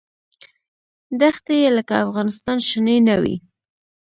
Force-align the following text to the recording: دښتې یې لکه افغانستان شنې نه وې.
دښتې 1.19 1.55
یې 1.63 1.69
لکه 1.77 1.93
افغانستان 2.05 2.57
شنې 2.69 2.97
نه 3.07 3.15
وې. 3.21 3.35